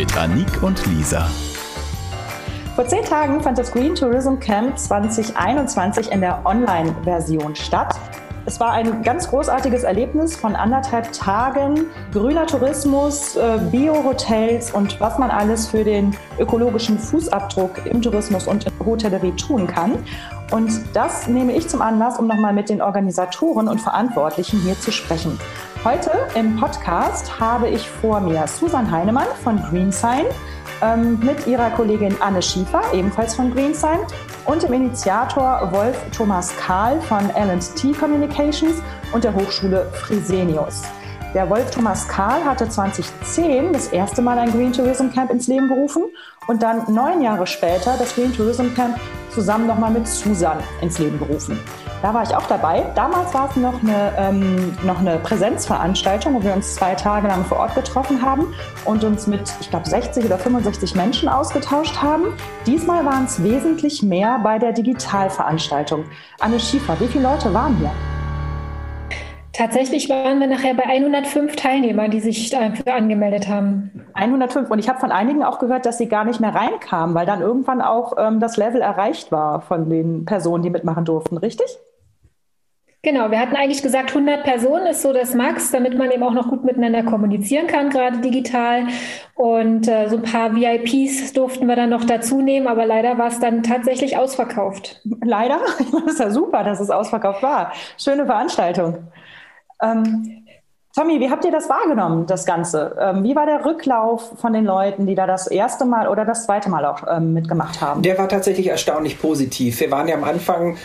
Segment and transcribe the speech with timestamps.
[0.00, 1.28] Mit Anik und Lisa.
[2.74, 8.00] Vor zehn Tagen fand das Green Tourism Camp 2021 in der Online-Version statt.
[8.46, 11.84] Es war ein ganz großartiges Erlebnis von anderthalb Tagen.
[12.14, 18.64] Grüner Tourismus, äh, Bio-Hotels und was man alles für den ökologischen Fußabdruck im Tourismus und
[18.64, 19.98] in Hotellerie tun kann.
[20.50, 24.92] Und das nehme ich zum Anlass, um nochmal mit den Organisatoren und Verantwortlichen hier zu
[24.92, 25.38] sprechen.
[25.82, 30.26] Heute im Podcast habe ich vor mir Susan Heinemann von GreenSign
[30.82, 34.00] ähm, mit ihrer Kollegin Anne Schiefer, ebenfalls von GreenSign,
[34.44, 38.82] und dem Initiator Wolf Thomas Kahl von L&T Communications
[39.14, 40.82] und der Hochschule Fresenius.
[41.32, 45.68] Der Wolf Thomas Kahl hatte 2010 das erste Mal ein Green Tourism Camp ins Leben
[45.68, 46.02] gerufen
[46.46, 51.18] und dann neun Jahre später das Green Tourism Camp zusammen nochmal mit Susan ins Leben
[51.18, 51.58] gerufen.
[52.02, 52.86] Da war ich auch dabei.
[52.94, 57.44] Damals war es noch eine, ähm, noch eine Präsenzveranstaltung, wo wir uns zwei Tage lang
[57.44, 58.54] vor Ort getroffen haben
[58.86, 62.32] und uns mit, ich glaube, 60 oder 65 Menschen ausgetauscht haben.
[62.66, 66.04] Diesmal waren es wesentlich mehr bei der Digitalveranstaltung.
[66.40, 67.90] Anne Schiefer, wie viele Leute waren hier?
[69.52, 74.06] Tatsächlich waren wir nachher bei 105 Teilnehmern, die sich dafür angemeldet haben.
[74.14, 74.70] 105.
[74.70, 77.42] Und ich habe von einigen auch gehört, dass sie gar nicht mehr reinkamen, weil dann
[77.42, 81.66] irgendwann auch ähm, das Level erreicht war von den Personen, die mitmachen durften, richtig?
[83.02, 86.34] Genau, wir hatten eigentlich gesagt, 100 Personen ist so das Max, damit man eben auch
[86.34, 88.88] noch gut miteinander kommunizieren kann, gerade digital.
[89.34, 93.28] Und äh, so ein paar VIPs durften wir dann noch dazu nehmen, aber leider war
[93.28, 95.00] es dann tatsächlich ausverkauft.
[95.24, 95.60] Leider?
[95.92, 97.72] Das ist ja super, dass es ausverkauft war.
[97.96, 99.08] Schöne Veranstaltung.
[99.82, 100.39] Ähm,
[100.92, 102.96] Tommy, wie habt ihr das wahrgenommen, das Ganze?
[103.00, 106.46] Ähm, wie war der Rücklauf von den Leuten, die da das erste Mal oder das
[106.46, 108.02] zweite Mal auch ähm, mitgemacht haben?
[108.02, 109.78] Der war tatsächlich erstaunlich positiv.
[109.78, 110.78] Wir waren ja am Anfang,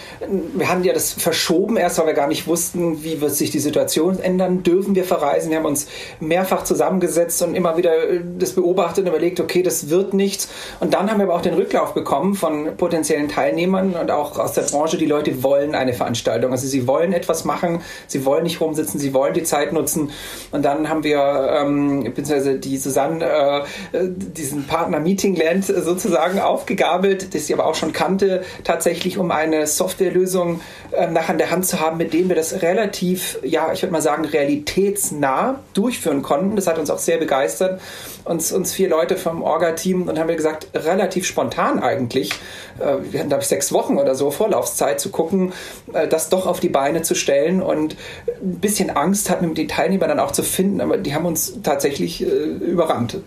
[0.54, 3.58] wir haben ja das verschoben erst, weil wir gar nicht wussten, wie wird sich die
[3.58, 4.62] Situation ändern.
[4.62, 5.50] Dürfen wir verreisen?
[5.50, 5.88] Wir haben uns
[6.20, 10.50] mehrfach zusammengesetzt und immer wieder äh, das beobachtet und überlegt, okay, das wird nichts.
[10.82, 14.54] Und dann haben wir aber auch den Rücklauf bekommen von potenziellen Teilnehmern und auch aus
[14.54, 14.98] der Branche.
[14.98, 16.52] Die Leute wollen eine Veranstaltung.
[16.52, 20.12] Also sie wollen etwas machen, sie wollen nicht rumsitzen, sie wollen die Zeit nutzen nutzen.
[20.52, 21.20] Und dann haben wir,
[21.60, 27.76] ähm, beziehungsweise die Susanne, äh, diesen Partner Meeting Land sozusagen aufgegabelt, das sie aber auch
[27.76, 30.62] schon kannte, tatsächlich um eine Softwarelösung
[30.92, 33.94] äh, nach an der Hand zu haben, mit dem wir das relativ, ja, ich würde
[33.94, 36.56] mal sagen, realitätsnah durchführen konnten.
[36.56, 37.82] Das hat uns auch sehr begeistert.
[38.24, 42.32] Uns, uns vier Leute vom Orga-Team und haben wir gesagt, relativ spontan eigentlich,
[42.80, 45.54] äh, wir hatten, glaube ich, sechs Wochen oder so Vorlaufzeit zu gucken,
[45.94, 47.96] äh, das doch auf die Beine zu stellen und
[48.42, 52.26] ein bisschen Angst hatten, die Teilnehmer dann auch zu finden, aber die haben uns tatsächlich
[52.26, 53.20] äh, überrannt.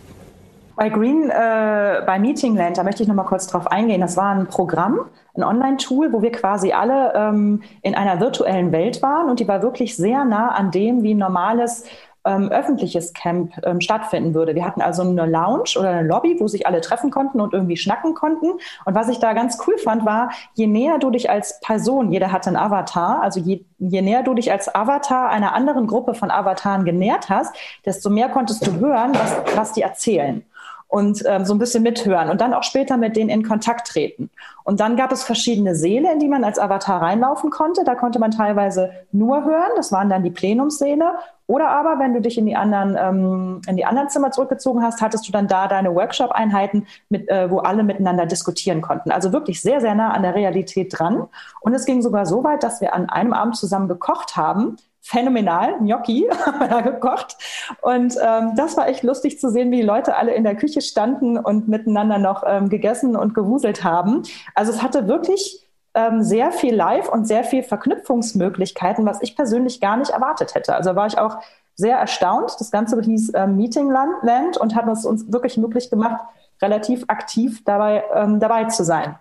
[0.74, 4.00] Bei Green, äh, bei Meetingland, da möchte ich noch mal kurz drauf eingehen.
[4.00, 5.00] Das war ein Programm,
[5.34, 9.62] ein Online-Tool, wo wir quasi alle ähm, in einer virtuellen Welt waren und die war
[9.62, 11.84] wirklich sehr nah an dem, wie ein normales
[12.24, 14.54] ähm, öffentliches Camp ähm, stattfinden würde.
[14.54, 17.76] Wir hatten also eine Lounge oder eine Lobby, wo sich alle treffen konnten und irgendwie
[17.76, 18.52] schnacken konnten.
[18.84, 22.32] Und was ich da ganz cool fand, war, je näher du dich als Person, jeder
[22.32, 26.30] hatte einen Avatar, also je, je näher du dich als Avatar einer anderen Gruppe von
[26.30, 30.44] Avataren genährt hast, desto mehr konntest du hören, was, was die erzählen
[30.88, 34.30] und ähm, so ein bisschen mithören und dann auch später mit denen in Kontakt treten.
[34.64, 37.84] Und dann gab es verschiedene Säle, in die man als Avatar reinlaufen konnte.
[37.84, 41.12] Da konnte man teilweise nur hören, das waren dann die Plenumssäle.
[41.48, 45.00] Oder aber, wenn du dich in die anderen, ähm, in die anderen Zimmer zurückgezogen hast,
[45.00, 49.10] hattest du dann da deine Workshop-Einheiten, mit, äh, wo alle miteinander diskutieren konnten.
[49.10, 51.26] Also wirklich sehr, sehr nah an der Realität dran.
[51.62, 55.78] Und es ging sogar so weit, dass wir an einem Abend zusammen gekocht haben phänomenal.
[55.78, 57.38] Gnocchi haben wir da gekocht.
[57.80, 60.82] Und ähm, das war echt lustig zu sehen, wie die Leute alle in der Küche
[60.82, 64.22] standen und miteinander noch ähm, gegessen und gewuselt haben.
[64.54, 69.80] Also es hatte wirklich ähm, sehr viel Live und sehr viel Verknüpfungsmöglichkeiten, was ich persönlich
[69.80, 70.74] gar nicht erwartet hätte.
[70.74, 71.38] Also war ich auch
[71.74, 72.56] sehr erstaunt.
[72.58, 76.20] Das Ganze hieß ähm, Meeting Land und hat es uns wirklich möglich gemacht,
[76.60, 79.18] relativ aktiv dabei, ähm, dabei zu sein.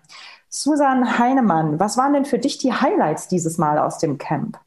[0.48, 4.58] Susan Heinemann, was waren denn für dich die Highlights dieses Mal aus dem Camp?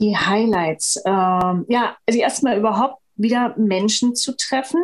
[0.00, 1.00] die Highlights?
[1.04, 4.80] Ähm, ja, also erstmal überhaupt wieder Menschen zu treffen.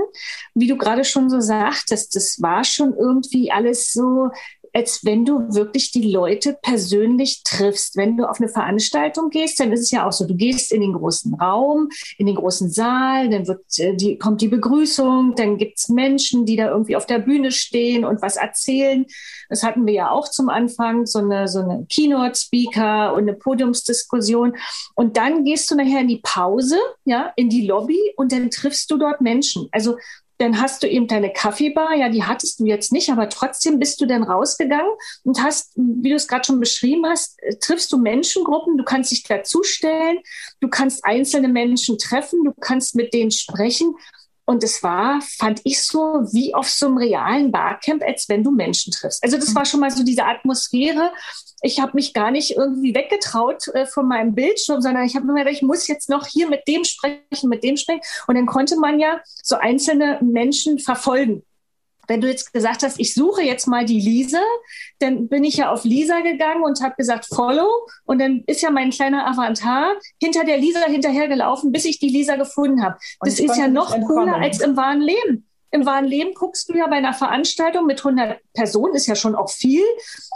[0.55, 4.31] Wie du gerade schon so sagtest, das war schon irgendwie alles so
[4.77, 7.97] als wenn du wirklich die Leute persönlich triffst.
[7.97, 10.83] Wenn du auf eine Veranstaltung gehst, dann ist es ja auch so, du gehst in
[10.83, 11.89] den großen Raum,
[12.19, 16.57] in den großen Saal, dann wird äh, die, kommt die Begrüßung, dann gibt's Menschen, die
[16.57, 19.07] da irgendwie auf der Bühne stehen und was erzählen.
[19.49, 24.57] Das hatten wir ja auch zum Anfang, so eine, so eine Keynote-Speaker und eine Podiumsdiskussion.
[24.95, 26.77] Und dann gehst du nachher in die Pause,
[27.07, 29.69] ja, in die Lobby und dann triffst du dort Menschen.
[29.73, 29.97] Also
[30.39, 34.01] dann hast du eben deine Kaffeebar, ja, die hattest du jetzt nicht, aber trotzdem bist
[34.01, 34.93] du dann rausgegangen
[35.25, 39.11] und hast, wie du es gerade schon beschrieben hast, äh, triffst du Menschengruppen, du kannst
[39.11, 40.19] dich dazustellen,
[40.61, 43.95] du kannst einzelne Menschen treffen, du kannst mit denen sprechen
[44.47, 45.99] und es war, fand ich so,
[46.33, 49.23] wie auf so einem realen Barcamp, als wenn du Menschen triffst.
[49.23, 51.13] Also das war schon mal so diese Atmosphäre.
[51.63, 55.35] Ich habe mich gar nicht irgendwie weggetraut äh, von meinem Bildschirm, sondern ich habe mir
[55.35, 58.03] gedacht, ich muss jetzt noch hier mit dem sprechen, mit dem sprechen.
[58.29, 61.43] Und dann konnte man ja so einzelne Menschen verfolgen
[62.09, 64.43] wenn du jetzt gesagt hast, ich suche jetzt mal die Lisa,
[64.99, 67.69] dann bin ich ja auf Lisa gegangen und habe gesagt, follow.
[68.05, 72.37] Und dann ist ja mein kleiner Avatar hinter der Lisa hinterhergelaufen, bis ich die Lisa
[72.37, 72.97] gefunden habe.
[73.21, 75.47] Das ist ja noch cooler als im wahren Leben.
[75.71, 79.35] Im wahren Leben guckst du ja bei einer Veranstaltung mit 100 Personen, ist ja schon
[79.35, 79.83] auch viel.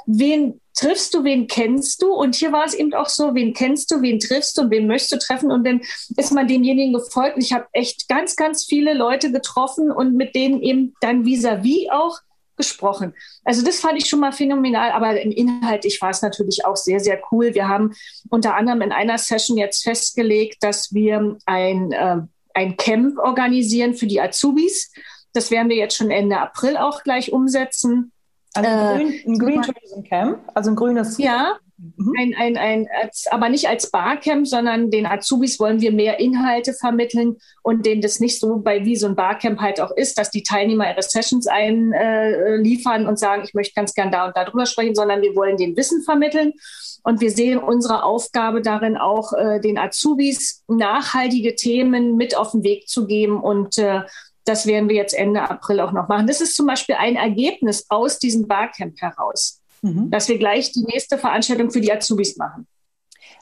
[0.06, 2.12] Wen triffst du, wen kennst du?
[2.12, 4.86] Und hier war es eben auch so, wen kennst du, wen triffst du und wen
[4.86, 5.50] möchtest du treffen?
[5.50, 5.82] Und dann
[6.16, 7.36] ist man demjenigen gefolgt.
[7.36, 11.86] Und ich habe echt ganz, ganz viele Leute getroffen und mit denen eben dann vis-à-vis
[11.86, 12.18] -vis auch
[12.60, 13.14] gesprochen.
[13.44, 17.18] Also das fand ich schon mal phänomenal, aber inhaltlich war es natürlich auch sehr, sehr
[17.32, 17.54] cool.
[17.54, 17.94] Wir haben
[18.28, 22.18] unter anderem in einer Session jetzt festgelegt, dass wir ein, äh,
[22.52, 24.92] ein Camp organisieren für die Azubis.
[25.32, 28.12] Das werden wir jetzt schon Ende April auch gleich umsetzen.
[28.54, 31.18] Also ein, Green, ein Green Tourism Camp, also ein grünes.
[31.18, 32.14] Ja, mhm.
[32.18, 32.88] ein, ein, ein,
[33.30, 38.18] aber nicht als Barcamp, sondern den Azubis wollen wir mehr Inhalte vermitteln und denen das
[38.18, 41.46] nicht so bei wie so ein Barcamp halt auch ist, dass die Teilnehmer ihre Sessions
[41.46, 45.36] einliefern äh, und sagen, ich möchte ganz gern da und da drüber sprechen, sondern wir
[45.36, 46.54] wollen den Wissen vermitteln.
[47.02, 52.62] Und wir sehen unsere Aufgabe darin auch, äh, den Azubis nachhaltige Themen mit auf den
[52.62, 54.02] Weg zu geben und äh,
[54.50, 56.26] das werden wir jetzt Ende April auch noch machen.
[56.26, 60.10] Das ist zum Beispiel ein Ergebnis aus diesem Barcamp heraus, mhm.
[60.10, 62.66] dass wir gleich die nächste Veranstaltung für die Azubis machen.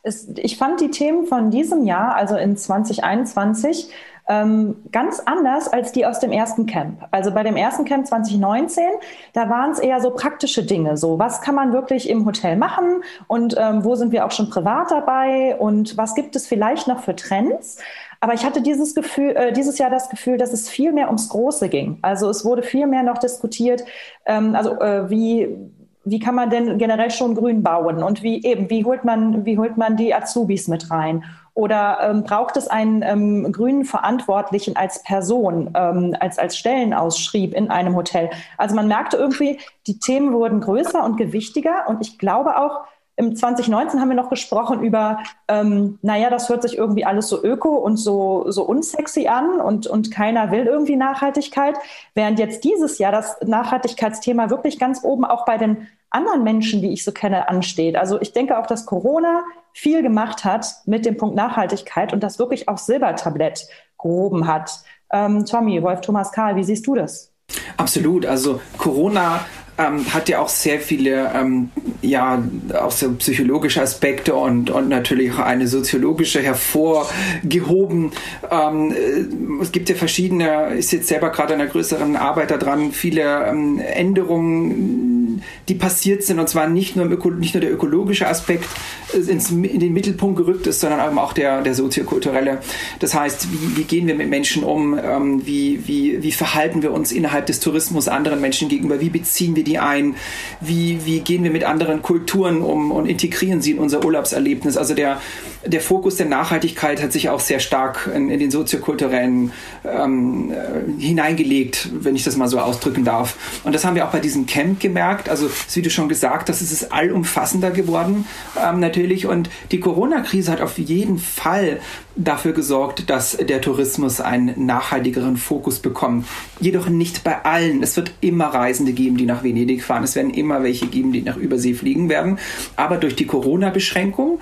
[0.03, 3.91] Es, ich fand die Themen von diesem Jahr, also in 2021,
[4.29, 7.09] ähm, ganz anders als die aus dem ersten Camp.
[7.11, 8.85] Also bei dem ersten Camp 2019,
[9.33, 10.99] da waren es eher so praktische Dinge.
[10.99, 14.51] So, was kann man wirklich im Hotel machen und ähm, wo sind wir auch schon
[14.51, 17.79] privat dabei und was gibt es vielleicht noch für Trends?
[18.21, 21.29] Aber ich hatte dieses Gefühl, äh, dieses Jahr das Gefühl, dass es viel mehr ums
[21.29, 21.99] Große ging.
[22.03, 23.85] Also es wurde viel mehr noch diskutiert,
[24.27, 25.57] ähm, also äh, wie
[26.05, 29.59] wie kann man denn generell schon grün bauen und wie eben wie holt man wie
[29.59, 31.23] holt man die Azubis mit rein
[31.59, 37.69] oder ähm, braucht es einen ähm, grünen Verantwortlichen als Person, ähm, als, als Stellenausschrieb in
[37.69, 38.31] einem Hotel?
[38.57, 41.89] Also man merkte irgendwie, die Themen wurden größer und gewichtiger.
[41.89, 42.85] Und ich glaube auch,
[43.19, 45.19] im 2019 haben wir noch gesprochen über,
[45.49, 49.89] ähm, naja, das hört sich irgendwie alles so öko und so, so unsexy an und,
[49.89, 51.77] und keiner will irgendwie Nachhaltigkeit.
[52.15, 56.93] Während jetzt dieses Jahr das Nachhaltigkeitsthema wirklich ganz oben auch bei den anderen Menschen, die
[56.93, 57.97] ich so kenne, ansteht.
[57.97, 59.43] Also ich denke auch, dass Corona
[59.73, 63.67] viel gemacht hat mit dem Punkt Nachhaltigkeit und das wirklich auf Silbertablett
[64.01, 64.71] gehoben hat.
[65.13, 67.33] Ähm, Tommy, Wolf Thomas Karl, wie siehst du das?
[67.77, 68.27] Absolut.
[68.27, 69.41] Also Corona
[69.79, 71.71] ähm, hat ja auch sehr viele, ähm,
[72.03, 72.43] ja,
[72.75, 78.11] auch so psychologische Aspekte und, und natürlich auch eine soziologische hervorgehoben.
[78.51, 82.93] Ähm, äh, es gibt ja verschiedene, ist jetzt selber gerade an einer größeren Arbeit daran,
[82.93, 88.27] viele ähm, Änderungen die passiert sind, und zwar nicht nur, Öko, nicht nur der ökologische
[88.27, 88.69] Aspekt
[89.13, 92.59] äh, ins, in den Mittelpunkt gerückt ist, sondern auch der, der soziokulturelle.
[93.01, 94.99] Das heißt, wie, wie gehen wir mit Menschen um?
[94.99, 99.01] Ähm, wie, wie, wie verhalten wir uns innerhalb des Tourismus anderen Menschen gegenüber?
[99.01, 100.15] Wie beziehen wir die ein?
[100.61, 104.77] Wie, wie gehen wir mit anderen Kulturen um und integrieren sie in unser Urlaubserlebnis?
[104.77, 105.21] Also der,
[105.67, 109.53] der Fokus der Nachhaltigkeit hat sich auch sehr stark in, in den soziokulturellen
[109.85, 113.37] ähm, äh, hineingelegt, wenn ich das mal so ausdrücken darf.
[113.65, 115.29] Und das haben wir auch bei diesem Camp gemerkt.
[115.29, 118.27] Also, wie du schon gesagt hast, es ist allumfassender geworden
[118.61, 119.27] ähm, natürlich.
[119.27, 121.81] Und die Corona-Krise hat auf jeden Fall
[122.19, 126.27] dafür gesorgt, dass der Tourismus einen nachhaltigeren Fokus bekommt.
[126.61, 127.83] Jedoch nicht bei allen.
[127.83, 130.03] Es wird immer Reisende geben, die nach Venedig fahren.
[130.03, 132.39] Es werden immer welche geben, die nach Übersee fliegen werden.
[132.77, 134.41] Aber durch die Corona-Beschränkung,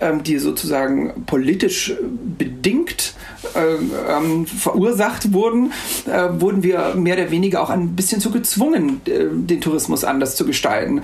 [0.00, 1.94] ähm, die sozusagen politisch
[2.38, 3.14] bedingt
[3.54, 5.72] äh, ähm, verursacht wurden,
[6.06, 10.34] äh, wurden wir mehr oder weniger auch ein bisschen zu gezwungen, äh, den Tourismus anders
[10.34, 11.02] zu gestalten.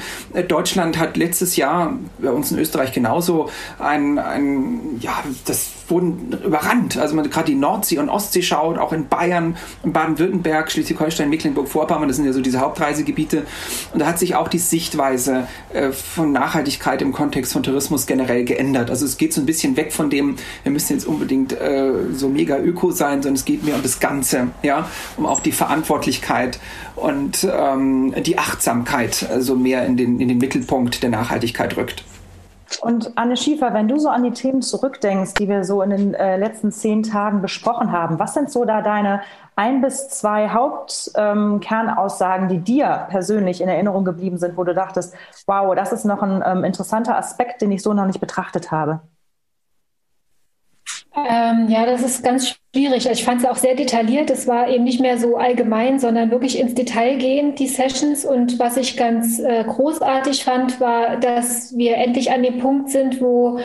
[0.49, 6.14] Deutschland hat letztes Jahr, bei uns in Österreich genauso, ein, ein ja, das wurden
[6.45, 6.97] überrannt.
[6.97, 12.17] Also man gerade die Nordsee und Ostsee schaut, auch in Bayern, Baden-Württemberg, Schleswig-Holstein, Mecklenburg-Vorpommern, das
[12.17, 13.45] sind ja so diese Hauptreisegebiete.
[13.93, 18.45] Und da hat sich auch die Sichtweise äh, von Nachhaltigkeit im Kontext von Tourismus generell
[18.45, 18.91] geändert.
[18.91, 22.29] Also es geht so ein bisschen weg von dem, wir müssen jetzt unbedingt äh, so
[22.29, 26.59] mega öko sein, sondern es geht mehr um das Ganze, ja, um auch die Verantwortlichkeit
[26.97, 32.05] und ähm, die Achtsamkeit also mehr in den, in den Mittelpunkt der Nachhaltigkeit rückt.
[32.81, 36.15] Und Anne Schiefer, wenn du so an die Themen zurückdenkst, die wir so in den
[36.15, 39.23] äh, letzten zehn Tagen besprochen haben, was sind so da deine
[39.57, 45.15] ein bis zwei Hauptkernaussagen, ähm, die dir persönlich in Erinnerung geblieben sind, wo du dachtest,
[45.47, 49.01] wow, das ist noch ein ähm, interessanter Aspekt, den ich so noch nicht betrachtet habe?
[51.17, 53.09] Ähm, ja, das ist ganz schwierig.
[53.09, 54.31] Ich fand es auch sehr detailliert.
[54.31, 58.25] Es war eben nicht mehr so allgemein, sondern wirklich ins Detail gehend, die Sessions.
[58.25, 63.21] Und was ich ganz äh, großartig fand, war, dass wir endlich an dem Punkt sind,
[63.21, 63.61] wo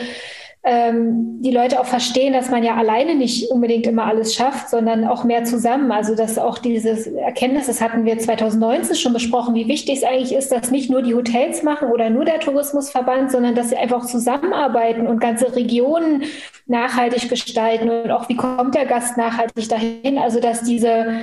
[0.62, 5.06] ähm, die Leute auch verstehen, dass man ja alleine nicht unbedingt immer alles schafft, sondern
[5.06, 5.90] auch mehr zusammen.
[5.90, 10.34] Also dass auch dieses Erkenntnis, das hatten wir 2019 schon besprochen, wie wichtig es eigentlich
[10.34, 14.04] ist, dass nicht nur die Hotels machen oder nur der Tourismusverband, sondern dass sie einfach
[14.04, 16.24] zusammenarbeiten und ganze Regionen
[16.66, 20.18] nachhaltig gestalten und auch wie kommt der Gast nachhaltig dahin.
[20.18, 21.22] Also dass diese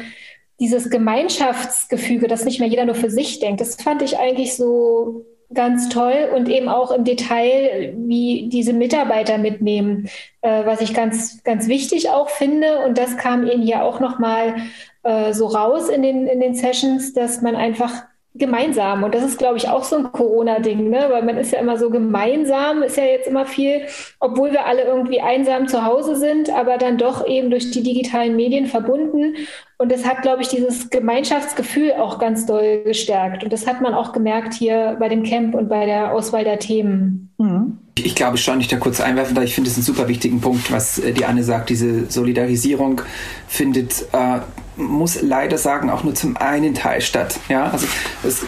[0.60, 5.24] dieses Gemeinschaftsgefüge, dass nicht mehr jeder nur für sich denkt, das fand ich eigentlich so
[5.54, 10.10] ganz toll und eben auch im Detail, wie diese Mitarbeiter mitnehmen,
[10.42, 12.80] äh, was ich ganz, ganz wichtig auch finde.
[12.80, 14.56] Und das kam eben hier auch nochmal
[15.04, 17.94] äh, so raus in den, in den Sessions, dass man einfach
[18.38, 19.04] gemeinsam.
[19.04, 21.08] Und das ist, glaube ich, auch so ein Corona-Ding, ne?
[21.10, 23.82] weil man ist ja immer so gemeinsam, ist ja jetzt immer viel,
[24.20, 28.36] obwohl wir alle irgendwie einsam zu Hause sind, aber dann doch eben durch die digitalen
[28.36, 29.36] Medien verbunden.
[29.80, 33.44] Und das hat, glaube ich, dieses Gemeinschaftsgefühl auch ganz doll gestärkt.
[33.44, 36.58] Und das hat man auch gemerkt hier bei dem Camp und bei der Auswahl der
[36.58, 37.30] Themen.
[37.38, 37.78] Mhm.
[38.00, 40.72] Ich glaube schon, ich da kurz einwerfen, da ich finde es einen super wichtigen Punkt,
[40.72, 41.70] was äh, die Anne sagt.
[41.70, 43.02] Diese Solidarisierung
[43.48, 44.40] findet äh,
[44.78, 47.40] muss leider sagen, auch nur zum einen Teil statt.
[47.50, 47.88] Ja, also
[48.24, 48.46] es,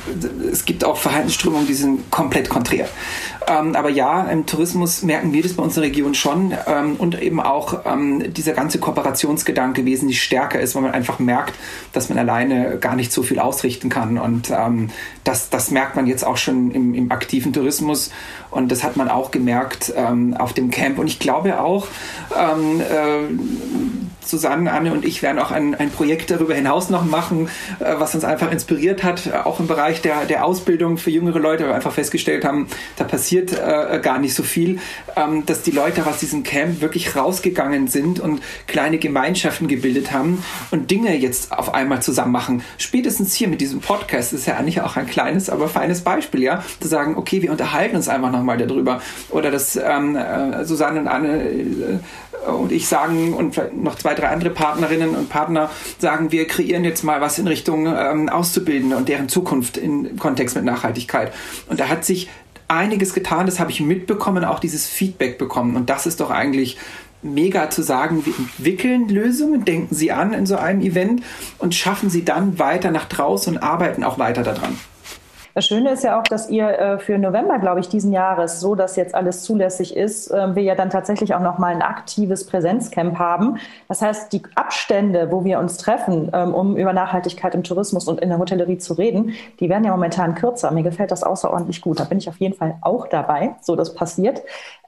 [0.52, 2.88] es gibt auch Verhaltensströmungen, die sind komplett konträr.
[3.48, 7.40] Ähm, aber ja, im Tourismus merken wir das bei unserer Region schon ähm, und eben
[7.40, 11.56] auch ähm, dieser ganze Kooperationsgedanke wesentlich stärker ist, weil man einfach merkt,
[11.94, 14.18] dass man alleine gar nicht so viel ausrichten kann.
[14.20, 14.90] Und ähm,
[15.24, 18.12] das, das merkt man jetzt auch schon im, im aktiven Tourismus
[18.52, 21.00] und das hat man auch gemerkt ähm, auf dem Camp.
[21.00, 21.88] Und ich glaube auch,
[22.38, 27.50] ähm, äh, Susanne, Anne und ich werden auch ein, ein Projekt darüber hinaus noch machen,
[27.80, 31.40] äh, was uns einfach inspiriert hat, äh, auch im Bereich der, der Ausbildung für jüngere
[31.40, 32.68] Leute, weil wir einfach festgestellt haben,
[32.98, 34.80] da passiert äh, gar nicht so viel,
[35.16, 40.44] ähm, dass die Leute aus diesem Camp wirklich rausgegangen sind und kleine Gemeinschaften gebildet haben
[40.72, 42.64] und Dinge jetzt auf einmal zusammen machen.
[42.78, 46.64] Spätestens hier mit diesem Podcast ist ja eigentlich auch ein kleines, aber feines Beispiel, ja,
[46.80, 49.02] zu sagen, okay, wir unterhalten uns einfach nochmal darüber.
[49.30, 52.00] Oder dass ähm, äh, Susanne und Anne äh,
[52.48, 57.04] und ich sagen und noch zwei, drei andere Partnerinnen und Partner sagen, wir kreieren jetzt
[57.04, 61.34] mal was in Richtung ähm, Auszubildende und deren Zukunft im Kontext mit Nachhaltigkeit.
[61.68, 62.30] Und da hat sich
[62.68, 65.76] einiges getan, das habe ich mitbekommen, auch dieses Feedback bekommen.
[65.76, 66.78] Und das ist doch eigentlich
[67.22, 71.24] mega zu sagen, wir entwickeln Lösungen, denken sie an in so einem Event
[71.58, 74.78] und schaffen sie dann weiter nach draußen und arbeiten auch weiter daran.
[75.60, 78.76] Das Schöne ist ja auch, dass ihr äh, für November, glaube ich, diesen Jahres, so
[78.76, 83.20] dass jetzt alles zulässig ist, äh, wir ja dann tatsächlich auch nochmal ein aktives Präsenzcamp
[83.20, 83.58] haben.
[83.90, 88.22] Das heißt, die Abstände, wo wir uns treffen, ähm, um über Nachhaltigkeit im Tourismus und
[88.22, 90.72] in der Hotellerie zu reden, die werden ja momentan kürzer.
[90.72, 92.00] Mir gefällt das außerordentlich gut.
[92.00, 94.42] Da bin ich auf jeden Fall auch dabei, so das passiert.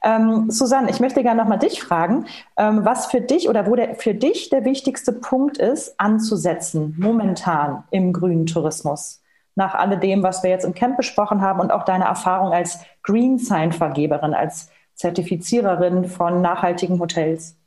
[0.06, 3.96] Ähm, Susanne, ich möchte gerne nochmal dich fragen, ähm, was für dich oder wo der,
[3.96, 9.21] für dich der wichtigste Punkt ist, anzusetzen momentan im grünen Tourismus
[9.56, 13.38] nach alledem, was wir jetzt im Camp besprochen haben und auch deine Erfahrung als Green
[13.38, 17.58] Sign Vergeberin, als Zertifiziererin von nachhaltigen Hotels.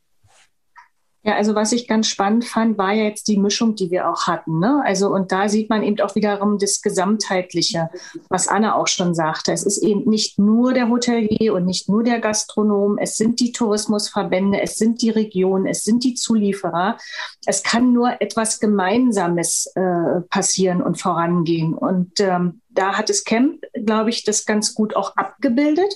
[1.27, 4.27] Ja, also was ich ganz spannend fand, war ja jetzt die Mischung, die wir auch
[4.27, 4.59] hatten.
[4.59, 4.83] Ne?
[4.85, 7.89] Also und da sieht man eben auch wiederum das Gesamtheitliche,
[8.29, 9.51] was Anna auch schon sagte.
[9.53, 13.53] Es ist eben nicht nur der Hotelier und nicht nur der Gastronom, es sind die
[13.53, 16.99] Tourismusverbände, es sind die Regionen, es sind die Zulieferer.
[17.47, 21.73] Es kann nur etwas Gemeinsames äh, passieren und vorangehen.
[21.73, 25.95] Und ähm, da hat das Camp, glaube ich, das ganz gut auch abgebildet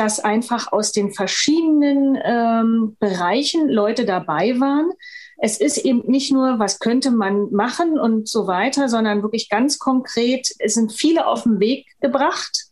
[0.00, 4.90] dass einfach aus den verschiedenen ähm, Bereichen Leute dabei waren.
[5.36, 9.78] Es ist eben nicht nur, was könnte man machen und so weiter, sondern wirklich ganz
[9.78, 12.68] konkret, es sind viele auf den Weg gebracht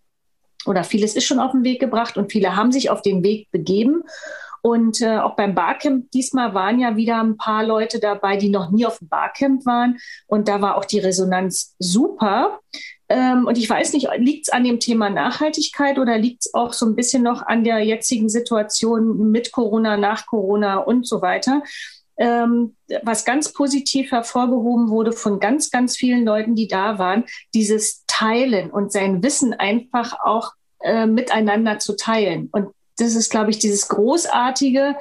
[0.65, 3.51] oder vieles ist schon auf den Weg gebracht und viele haben sich auf den Weg
[3.51, 4.05] begeben
[4.63, 8.71] Und äh, auch beim Barcamp diesmal waren ja wieder ein paar Leute dabei, die noch
[8.71, 9.99] nie auf dem Barcamp waren.
[10.27, 12.61] Und da war auch die Resonanz super.
[13.09, 16.73] Ähm, und ich weiß nicht, liegt es an dem Thema Nachhaltigkeit oder liegt es auch
[16.73, 21.63] so ein bisschen noch an der jetzigen Situation mit Corona, nach Corona und so weiter?
[22.19, 27.25] Ähm, was ganz positiv hervorgehoben wurde von ganz, ganz vielen Leuten, die da waren,
[27.55, 32.49] dieses Teilen und sein Wissen einfach auch äh, miteinander zu teilen.
[32.53, 34.97] Und das ist, glaube ich, dieses Großartige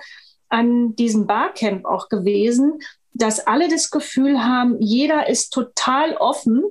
[0.50, 2.80] an diesem Barcamp auch gewesen,
[3.14, 6.64] dass alle das Gefühl haben, jeder ist total offen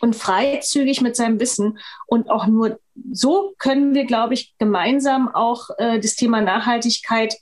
[0.00, 1.78] und freizügig mit seinem Wissen.
[2.06, 2.78] Und auch nur
[3.12, 7.36] so können wir, glaube ich, gemeinsam auch äh, das Thema Nachhaltigkeit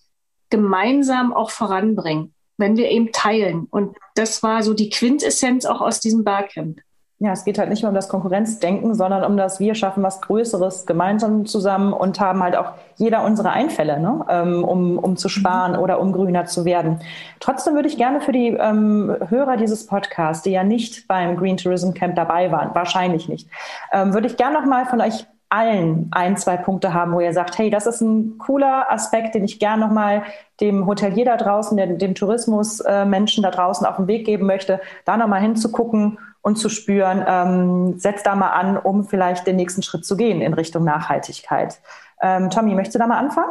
[0.50, 3.66] gemeinsam auch voranbringen, wenn wir eben teilen.
[3.70, 6.80] Und das war so die Quintessenz auch aus diesem Barcamp.
[7.18, 10.20] Ja, es geht halt nicht mehr um das Konkurrenzdenken, sondern um das wir schaffen was
[10.20, 14.22] Größeres gemeinsam zusammen und haben halt auch jeder unsere Einfälle, ne?
[14.28, 15.78] ähm, um, um zu sparen mhm.
[15.78, 17.00] oder um grüner zu werden.
[17.40, 21.56] Trotzdem würde ich gerne für die ähm, Hörer dieses Podcasts, die ja nicht beim Green
[21.56, 23.48] Tourism Camp dabei waren, wahrscheinlich nicht,
[23.92, 27.32] ähm, würde ich gerne noch mal von euch allen ein, zwei Punkte haben, wo ihr
[27.32, 30.24] sagt, hey, das ist ein cooler Aspekt, den ich gerne nochmal
[30.60, 34.80] dem Hotelier da draußen, dem, dem Tourismusmenschen äh, da draußen auf den Weg geben möchte,
[35.04, 39.82] da nochmal hinzugucken und zu spüren, ähm, setz da mal an, um vielleicht den nächsten
[39.82, 41.80] Schritt zu gehen in Richtung Nachhaltigkeit.
[42.22, 43.50] Ähm, Tommy, möchtest du da mal anfangen?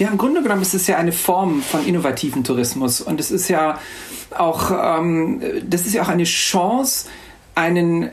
[0.00, 3.46] Ja, im Grunde genommen ist es ja eine Form von innovativen Tourismus und es ist
[3.48, 3.78] ja
[4.36, 7.08] auch, ähm, das ist ja auch eine Chance,
[7.54, 8.10] einen,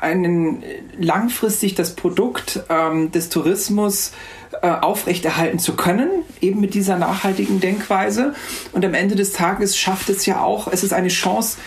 [0.00, 0.62] einen
[0.96, 4.12] langfristig das Produkt ähm, des Tourismus
[4.60, 6.08] äh, aufrechterhalten zu können,
[6.40, 8.34] eben mit dieser nachhaltigen Denkweise.
[8.70, 11.58] Und am Ende des Tages schafft es ja auch, es ist eine Chance,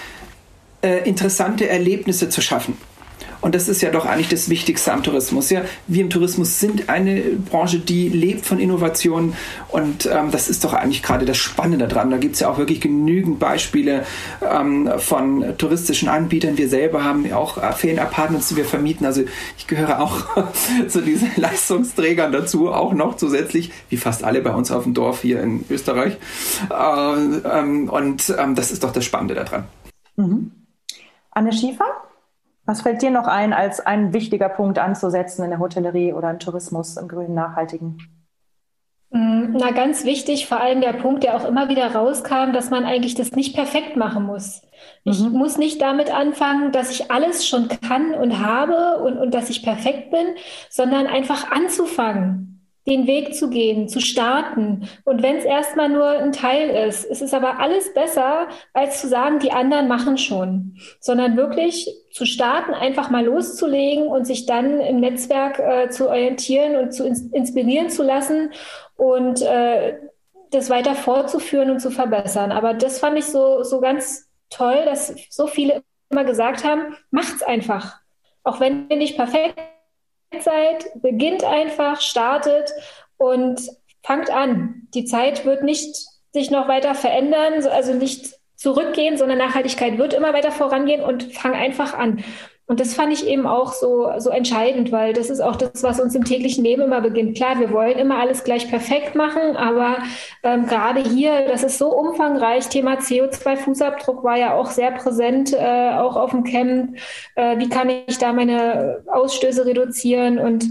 [0.86, 2.78] äh, interessante Erlebnisse zu schaffen.
[3.46, 5.52] Und das ist ja doch eigentlich das Wichtigste am Tourismus.
[5.52, 9.36] Ja, wir im Tourismus sind eine Branche, die lebt von Innovationen
[9.68, 12.10] und ähm, das ist doch eigentlich gerade das Spannende daran.
[12.10, 14.04] Da gibt es ja auch wirklich genügend Beispiele
[14.42, 16.58] ähm, von touristischen Anbietern.
[16.58, 19.06] Wir selber haben auch Ferienapartments, die wir vermieten.
[19.06, 19.22] Also
[19.60, 20.26] ich gehöre auch
[20.88, 25.22] zu diesen Leistungsträgern dazu, auch noch zusätzlich, wie fast alle bei uns auf dem Dorf
[25.22, 26.18] hier in Österreich.
[26.72, 29.66] Äh, ähm, und ähm, das ist doch das Spannende daran.
[30.16, 30.52] Mhm.
[31.36, 31.86] Anne Schiefer,
[32.66, 36.40] was fällt dir noch ein, als ein wichtiger Punkt anzusetzen in der Hotellerie oder im
[36.40, 37.98] Tourismus, im grünen, nachhaltigen?
[39.12, 42.86] Mm, na, ganz wichtig, vor allem der Punkt, der auch immer wieder rauskam, dass man
[42.86, 44.62] eigentlich das nicht perfekt machen muss.
[45.04, 45.34] Ich mhm.
[45.34, 49.62] muss nicht damit anfangen, dass ich alles schon kann und habe und, und dass ich
[49.62, 50.36] perfekt bin,
[50.70, 52.55] sondern einfach anzufangen
[52.88, 54.88] den Weg zu gehen, zu starten.
[55.04, 59.08] Und wenn es erstmal nur ein Teil ist, ist es aber alles besser, als zu
[59.08, 64.80] sagen, die anderen machen schon, sondern wirklich zu starten, einfach mal loszulegen und sich dann
[64.80, 68.52] im Netzwerk äh, zu orientieren und zu ins inspirieren zu lassen
[68.96, 69.98] und äh,
[70.52, 72.52] das weiter fortzuführen und zu verbessern.
[72.52, 77.42] Aber das fand ich so, so ganz toll, dass so viele immer gesagt haben, macht's
[77.42, 78.00] einfach.
[78.44, 79.60] Auch wenn ihr nicht perfekt
[80.40, 82.72] seid, beginnt einfach, startet
[83.18, 83.62] und
[84.04, 84.88] fangt an.
[84.94, 85.96] Die Zeit wird nicht
[86.34, 91.54] sich noch weiter verändern, also nicht zurückgehen, sondern Nachhaltigkeit wird immer weiter vorangehen und fang
[91.54, 92.24] einfach an.
[92.68, 96.00] Und das fand ich eben auch so, so entscheidend, weil das ist auch das, was
[96.00, 97.38] uns im täglichen Leben immer beginnt.
[97.38, 99.98] Klar, wir wollen immer alles gleich perfekt machen, aber
[100.42, 102.68] ähm, gerade hier, das ist so umfangreich.
[102.70, 106.98] Thema CO2-Fußabdruck war ja auch sehr präsent, äh, auch auf dem Camp.
[107.36, 110.66] Äh, wie kann ich da meine Ausstöße reduzieren und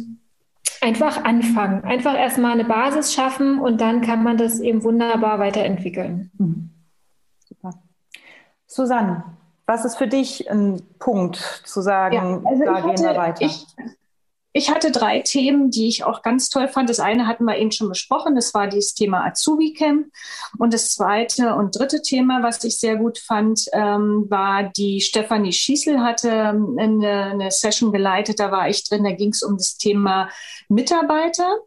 [0.81, 1.83] einfach anfangen.
[1.85, 6.31] Einfach erstmal eine Basis schaffen und dann kann man das eben wunderbar weiterentwickeln.
[6.39, 6.71] Mhm.
[7.39, 7.71] Super.
[8.67, 9.25] Susanne,
[9.67, 13.45] was ist für dich ein Punkt zu sagen, ja, also da gehen wir weiter?
[13.45, 13.67] Ich,
[14.53, 16.89] ich hatte drei Themen, die ich auch ganz toll fand.
[16.89, 20.07] Das eine hatten wir eben schon besprochen, das war dieses Thema Azubi-Camp.
[20.59, 25.53] Und das zweite und dritte Thema, was ich sehr gut fand, ähm, war die Stefanie
[25.53, 29.57] Schießel hatte ähm, eine, eine Session geleitet, da war ich drin, da ging es um
[29.57, 30.29] das Thema
[30.69, 31.59] Mitarbeiter.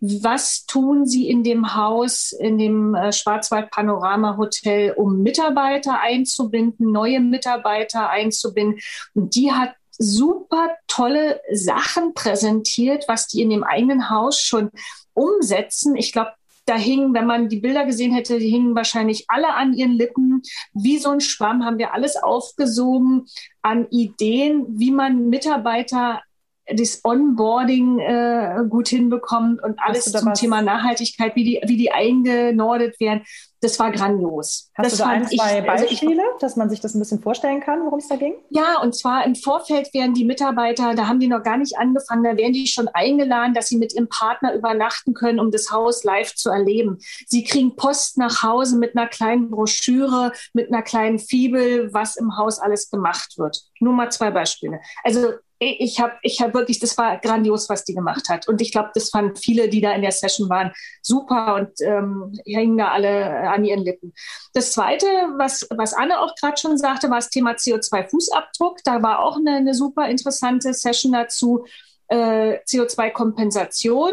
[0.00, 6.92] Was tun Sie in dem Haus, in dem äh, Schwarzwald Panorama Hotel, um Mitarbeiter einzubinden,
[6.92, 8.80] neue Mitarbeiter einzubinden?
[9.14, 14.70] Und die hat super tolle Sachen präsentiert, was die in dem eigenen Haus schon
[15.14, 15.96] umsetzen.
[15.96, 16.32] Ich glaube,
[16.66, 20.42] da hingen, wenn man die Bilder gesehen hätte, die hingen wahrscheinlich alle an ihren Lippen.
[20.72, 23.26] Wie so ein Schwamm haben wir alles aufgesogen
[23.62, 26.22] an Ideen, wie man Mitarbeiter
[26.66, 30.40] das Onboarding äh, gut hinbekommt und alles zum was?
[30.40, 33.22] Thema Nachhaltigkeit, wie die, wie die eingenordet werden.
[33.60, 34.70] Das war grandios.
[34.74, 36.98] Hast das du da ein, zwei ich, Beispiele, also ich, dass man sich das ein
[36.98, 38.34] bisschen vorstellen kann, worum es da ging?
[38.50, 42.24] Ja, und zwar im Vorfeld werden die Mitarbeiter, da haben die noch gar nicht angefangen,
[42.24, 46.02] da werden die schon eingeladen, dass sie mit ihrem Partner übernachten können, um das Haus
[46.02, 46.98] live zu erleben.
[47.28, 52.36] Sie kriegen Post nach Hause mit einer kleinen Broschüre, mit einer kleinen Fibel, was im
[52.36, 53.62] Haus alles gemacht wird.
[53.78, 54.80] Nur mal zwei Beispiele.
[55.04, 58.48] Also ich habe ich hab wirklich, das war grandios, was die gemacht hat.
[58.48, 60.72] Und ich glaube, das fanden viele, die da in der Session waren,
[61.02, 64.12] super und ähm, hängen da alle an ihren Lippen.
[64.54, 68.78] Das Zweite, was, was Anne auch gerade schon sagte, war das Thema CO2-Fußabdruck.
[68.84, 71.64] Da war auch eine, eine super interessante Session dazu,
[72.08, 74.12] äh, CO2-Kompensation.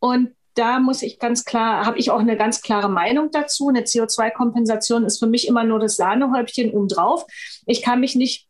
[0.00, 3.68] Und da muss ich ganz klar, habe ich auch eine ganz klare Meinung dazu.
[3.68, 7.24] Eine CO2-Kompensation ist für mich immer nur das Sahnehäubchen obendrauf.
[7.66, 8.47] Ich kann mich nicht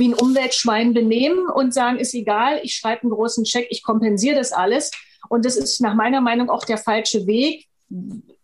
[0.00, 4.36] wie ein Umweltschwein benehmen und sagen, ist egal, ich schreibe einen großen Scheck, ich kompensiere
[4.36, 4.90] das alles.
[5.28, 7.68] Und das ist nach meiner Meinung auch der falsche Weg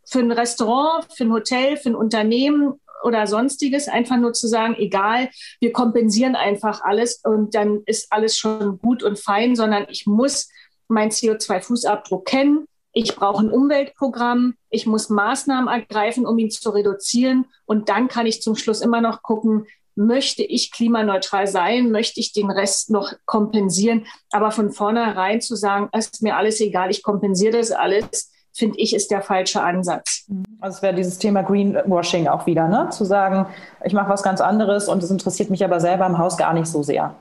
[0.05, 4.77] für ein Restaurant, für ein Hotel, für ein Unternehmen oder sonstiges, einfach nur zu sagen,
[4.79, 10.07] egal, wir kompensieren einfach alles und dann ist alles schon gut und fein, sondern ich
[10.07, 10.49] muss
[10.89, 12.67] meinen CO2-Fußabdruck kennen.
[12.93, 14.55] Ich brauche ein Umweltprogramm.
[14.71, 17.47] Ich muss Maßnahmen ergreifen, um ihn zu reduzieren.
[17.67, 19.67] Und dann kann ich zum Schluss immer noch gucken,
[19.97, 24.07] möchte ich klimaneutral sein, möchte ich den Rest noch kompensieren.
[24.31, 28.79] Aber von vornherein zu sagen, es ist mir alles egal, ich kompensiere das alles, finde
[28.79, 30.27] ich, ist der falsche Ansatz.
[30.61, 32.89] Also es wäre dieses Thema Greenwashing auch wieder, ne?
[32.91, 33.47] Zu sagen,
[33.85, 36.67] ich mache was ganz anderes und es interessiert mich aber selber im Haus gar nicht
[36.67, 37.15] so sehr.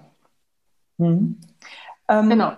[0.97, 1.39] Mhm.
[2.07, 2.53] Ähm, genau.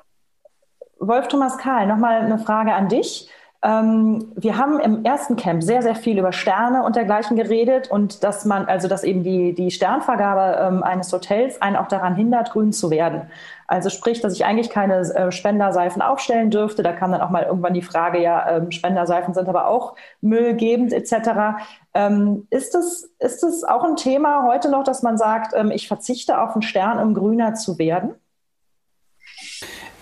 [1.00, 3.30] Wolf Thomas Kahl, nochmal eine Frage an dich.
[3.64, 8.24] Ähm, wir haben im ersten Camp sehr, sehr viel über Sterne und dergleichen geredet und
[8.24, 12.52] dass man, also dass eben die, die Sternvergabe ähm, eines Hotels einen auch daran hindert,
[12.52, 13.24] grün zu werden.
[13.66, 16.84] Also sprich, dass ich eigentlich keine äh, Spenderseifen aufstellen dürfte.
[16.84, 20.94] Da kam dann auch mal irgendwann die Frage, ja, ähm, Spenderseifen sind aber auch müllgebend
[20.94, 21.58] etc.
[21.96, 25.88] Ähm, ist es ist es auch ein Thema heute noch, dass man sagt, ähm, ich
[25.88, 28.16] verzichte auf einen Stern, um grüner zu werden?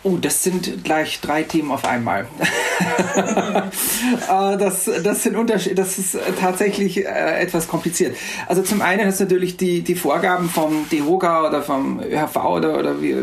[0.05, 2.27] Oh, das sind gleich drei Themen auf einmal.
[4.29, 8.15] Äh, das, das sind Unterschiede, das ist tatsächlich äh, etwas kompliziert.
[8.47, 13.01] Also zum einen ist natürlich die, die Vorgaben vom DEHOGA oder vom ÖHV oder, oder
[13.01, 13.15] wie,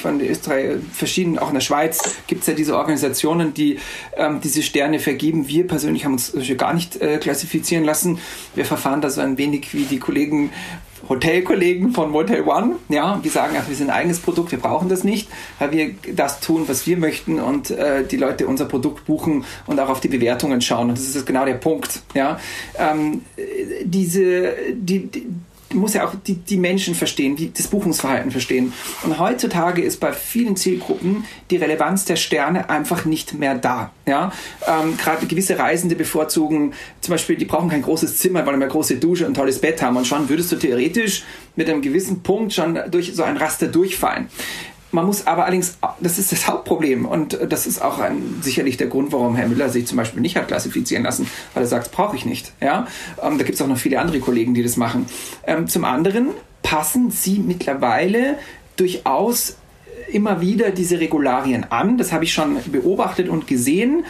[0.00, 3.78] von Österreich, verschieden, auch in der Schweiz gibt es ja diese Organisationen, die
[4.16, 5.48] ähm, diese Sterne vergeben.
[5.48, 8.18] Wir persönlich haben uns gar nicht äh, klassifizieren lassen.
[8.54, 10.50] Wir verfahren da so ein wenig wie die Kollegen
[11.08, 14.88] Hotelkollegen von Motel One, ja, die sagen, ach, wir sind ein eigenes Produkt, wir brauchen
[14.88, 19.06] das nicht, weil wir das tun, was wir möchten und äh, die Leute unser Produkt
[19.06, 20.88] buchen und auch auf die Bewertungen schauen.
[20.88, 22.02] Und das ist genau der Punkt.
[22.14, 22.38] Ja.
[22.78, 23.22] Ähm,
[23.84, 25.26] diese, die, die
[25.74, 28.72] muss ja auch die, die Menschen verstehen, die, das Buchungsverhalten verstehen.
[29.02, 33.92] Und heutzutage ist bei vielen Zielgruppen die Relevanz der Sterne einfach nicht mehr da.
[34.06, 34.32] Ja?
[34.66, 38.96] Ähm, Gerade gewisse Reisende bevorzugen, zum Beispiel, die brauchen kein großes Zimmer, wollen eine große
[38.96, 39.96] Dusche und ein tolles Bett haben.
[39.96, 41.24] Und schon würdest du theoretisch
[41.56, 44.28] mit einem gewissen Punkt schon durch so ein Raster durchfallen.
[44.90, 48.86] Man muss aber allerdings, das ist das Hauptproblem und das ist auch ein, sicherlich der
[48.86, 52.16] Grund, warum Herr Müller sich zum Beispiel nicht hat klassifizieren lassen, weil er sagt, brauche
[52.16, 52.52] ich nicht.
[52.60, 52.86] Ja?
[53.22, 55.06] Ähm, da gibt es auch noch viele andere Kollegen, die das machen.
[55.46, 56.30] Ähm, zum anderen
[56.62, 58.38] passen sie mittlerweile
[58.76, 59.56] durchaus
[60.12, 61.98] immer wieder diese Regularien an.
[61.98, 64.04] Das habe ich schon beobachtet und gesehen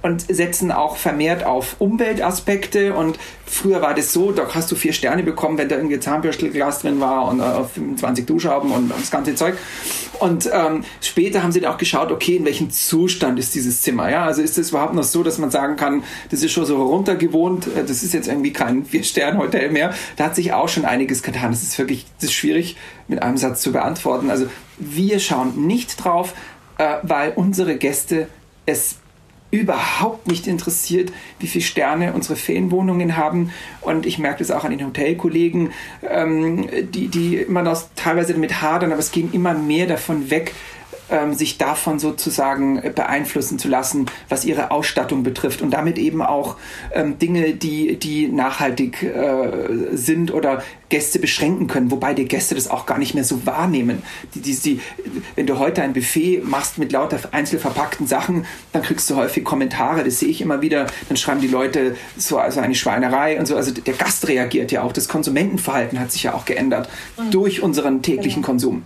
[0.00, 2.94] und setzen auch vermehrt auf Umweltaspekte.
[2.94, 6.80] Und früher war das so, da hast du vier Sterne bekommen, wenn da irgendwie Zahnbürstelglas
[6.80, 9.56] drin war und äh, 25 Duschhauben und das ganze Zeug.
[10.20, 14.10] Und ähm, später haben sie dann auch geschaut, okay, in welchem Zustand ist dieses Zimmer?
[14.10, 16.80] Ja, also ist es überhaupt noch so, dass man sagen kann, das ist schon so
[16.82, 19.94] runtergewohnt, äh, das ist jetzt irgendwie kein Vier-Sterne-Hotel mehr.
[20.16, 21.50] Da hat sich auch schon einiges getan.
[21.50, 22.76] Das ist wirklich das ist schwierig
[23.08, 24.30] mit einem Satz zu beantworten.
[24.30, 24.46] Also
[24.78, 26.34] wir schauen nicht drauf,
[26.78, 28.28] äh, weil unsere Gäste
[28.66, 28.98] es
[29.50, 33.50] überhaupt nicht interessiert, wie viele Sterne unsere Ferienwohnungen haben.
[33.80, 35.70] Und ich merke das auch an den Hotelkollegen,
[36.02, 40.52] ähm, die, die immer noch teilweise damit hadern, aber es gehen immer mehr davon weg,
[41.10, 46.56] ähm, sich davon sozusagen beeinflussen zu lassen, was ihre Ausstattung betrifft und damit eben auch
[46.92, 52.68] ähm, Dinge, die, die nachhaltig äh, sind oder Gäste beschränken können, wobei die Gäste das
[52.68, 54.02] auch gar nicht mehr so wahrnehmen.
[54.34, 54.80] Die, die, die,
[55.34, 59.44] wenn du heute ein Buffet machst mit lauter einzeln verpackten Sachen, dann kriegst du häufig
[59.44, 63.46] Kommentare, das sehe ich immer wieder, dann schreiben die Leute so also eine Schweinerei und
[63.46, 63.56] so.
[63.56, 67.30] Also der Gast reagiert ja auch, das Konsumentenverhalten hat sich ja auch geändert mhm.
[67.30, 68.46] durch unseren täglichen genau.
[68.46, 68.82] Konsum.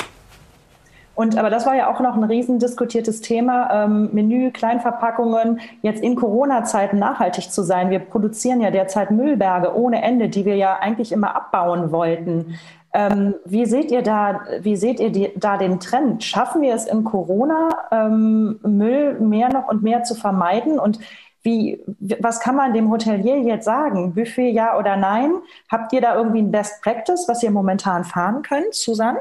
[1.14, 6.02] Und aber das war ja auch noch ein riesen diskutiertes Thema, ähm, Menü, Kleinverpackungen, jetzt
[6.02, 7.90] in Corona-Zeiten nachhaltig zu sein.
[7.90, 12.58] Wir produzieren ja derzeit Müllberge ohne Ende, die wir ja eigentlich immer abbauen wollten.
[12.94, 16.24] Ähm, wie seht ihr da, wie seht ihr die, da den Trend?
[16.24, 20.78] Schaffen wir es in Corona, ähm, Müll mehr noch und mehr zu vermeiden?
[20.78, 20.98] Und
[21.42, 21.82] wie,
[22.20, 24.14] was kann man dem Hotelier jetzt sagen?
[24.14, 25.32] Buffet ja oder nein?
[25.70, 29.20] Habt ihr da irgendwie ein Best Practice, was ihr momentan fahren könnt, Susanne?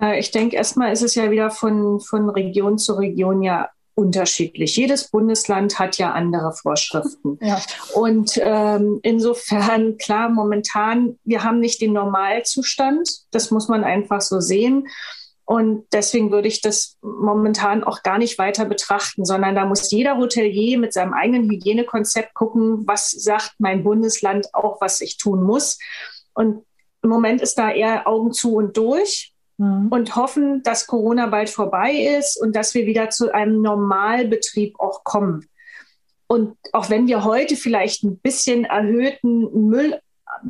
[0.00, 4.76] Äh, ich denke, erstmal ist es ja wieder von, von Region zu Region ja unterschiedlich.
[4.76, 7.38] Jedes Bundesland hat ja andere Vorschriften.
[7.44, 7.60] Ja.
[7.94, 13.08] Und ähm, insofern, klar, momentan, wir haben nicht den Normalzustand.
[13.32, 14.88] Das muss man einfach so sehen.
[15.44, 20.16] Und deswegen würde ich das momentan auch gar nicht weiter betrachten, sondern da muss jeder
[20.16, 25.78] Hotelier mit seinem eigenen Hygienekonzept gucken, was sagt mein Bundesland auch, was ich tun muss.
[26.32, 26.64] Und
[27.02, 29.88] im Moment ist da eher Augen zu und durch mhm.
[29.88, 35.04] und hoffen, dass Corona bald vorbei ist und dass wir wieder zu einem Normalbetrieb auch
[35.04, 35.48] kommen.
[36.26, 40.00] Und auch wenn wir heute vielleicht ein bisschen erhöhten Müll,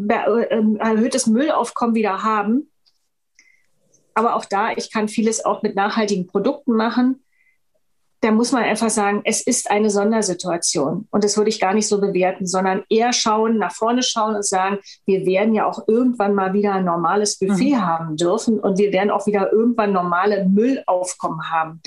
[0.08, 2.70] äh, erhöhtes Müllaufkommen wieder haben,
[4.14, 7.24] aber auch da, ich kann vieles auch mit nachhaltigen Produkten machen
[8.24, 11.06] da muss man einfach sagen, es ist eine Sondersituation.
[11.10, 14.46] Und das würde ich gar nicht so bewerten, sondern eher schauen, nach vorne schauen und
[14.46, 17.86] sagen, wir werden ja auch irgendwann mal wieder ein normales Buffet mhm.
[17.86, 21.82] haben dürfen und wir werden auch wieder irgendwann normale Müllaufkommen haben.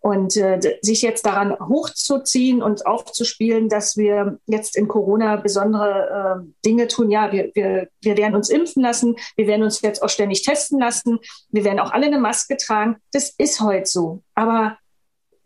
[0.00, 6.52] Und äh, sich jetzt daran hochzuziehen und aufzuspielen, dass wir jetzt in Corona besondere äh,
[6.64, 7.12] Dinge tun.
[7.12, 10.80] Ja, wir, wir, wir werden uns impfen lassen, wir werden uns jetzt auch ständig testen
[10.80, 11.20] lassen,
[11.50, 12.96] wir werden auch alle eine Maske tragen.
[13.12, 14.22] Das ist heute so.
[14.34, 14.78] Aber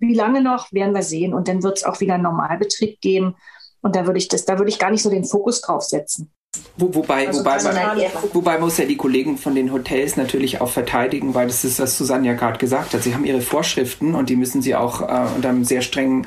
[0.00, 1.34] wie lange noch, werden wir sehen.
[1.34, 3.36] Und dann wird es auch wieder einen Normalbetrieb geben.
[3.82, 6.32] Und da würde ich das, da würde ich gar nicht so den Fokus drauf setzen.
[6.76, 7.98] Wo, wobei, also wobei, man,
[8.32, 11.96] wobei muss ja die Kollegen von den Hotels natürlich auch verteidigen, weil das ist, was
[11.96, 13.02] Susanne ja gerade gesagt hat.
[13.02, 16.26] Sie haben ihre Vorschriften und die müssen sie auch äh, unter einem sehr strengen